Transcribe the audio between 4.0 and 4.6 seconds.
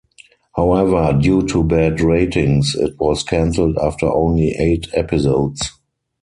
only